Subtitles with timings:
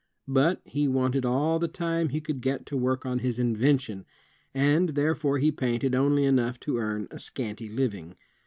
[0.27, 4.07] But he wanted all the time he could get to work on his invention,
[4.51, 8.15] and there fore he painted only enough to earn a scanty living.